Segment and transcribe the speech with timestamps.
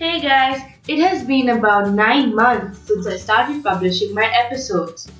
[0.00, 5.10] Hey guys, it has been about 9 months since I started publishing my episodes.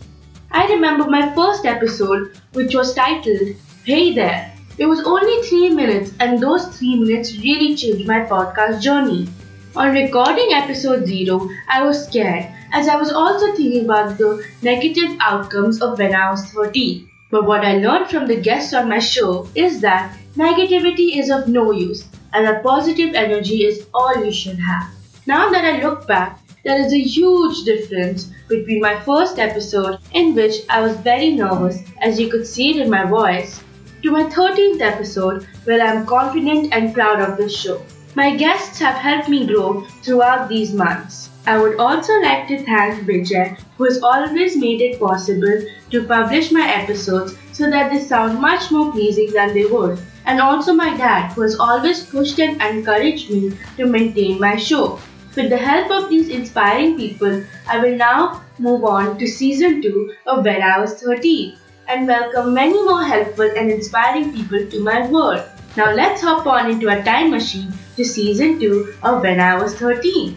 [0.52, 4.52] I remember my first episode, which was titled Hey There.
[4.78, 9.26] It was only 3 minutes, and those 3 minutes really changed my podcast journey.
[9.74, 15.16] On recording episode 0, I was scared as I was also thinking about the negative
[15.18, 17.10] outcomes of when I was 13.
[17.32, 21.48] But what I learned from the guests on my show is that negativity is of
[21.48, 24.90] no use and that positive energy is all you should have.
[25.26, 30.34] Now that I look back, there is a huge difference between my first episode, in
[30.34, 33.62] which I was very nervous, as you could see it in my voice,
[34.02, 37.82] to my 13th episode, where I am confident and proud of this show.
[38.14, 41.30] My guests have helped me grow throughout these months.
[41.46, 46.52] I would also like to thank Vijay, who has always made it possible to publish
[46.52, 49.98] my episodes so that they sound much more pleasing than they would.
[50.28, 55.00] And also my dad, who has always pushed and encouraged me to maintain my show.
[55.34, 60.12] With the help of these inspiring people, I will now move on to season 2
[60.26, 61.56] of When I Was 13
[61.88, 65.42] and welcome many more helpful and inspiring people to my world.
[65.78, 69.76] Now let's hop on into a time machine to season 2 of When I Was
[69.76, 70.36] 13.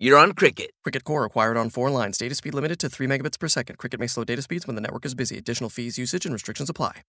[0.00, 0.70] you're on Cricket.
[0.82, 2.16] Cricket Core acquired on four lines.
[2.16, 3.76] Data speed limited to 3 megabits per second.
[3.76, 5.36] Cricket may slow data speeds when the network is busy.
[5.36, 7.02] Additional fees, usage, and restrictions apply.